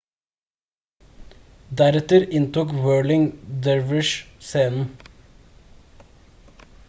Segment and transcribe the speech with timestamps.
[1.81, 3.25] deretter inntok whirling
[3.63, 4.87] dervishes scenen